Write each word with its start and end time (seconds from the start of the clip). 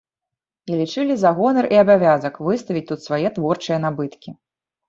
І 0.71 0.77
лічылі 0.79 1.17
за 1.23 1.33
гонар 1.39 1.67
і 1.75 1.79
абавязак 1.83 2.39
выставіць 2.47 2.85
тут 2.93 2.99
свае 3.07 3.23
творчыя 3.37 3.77
набыткі. 3.85 4.29